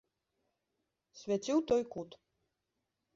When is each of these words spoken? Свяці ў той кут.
Свяці 1.19 1.51
ў 1.59 1.67
той 1.73 1.83
кут. 1.97 2.17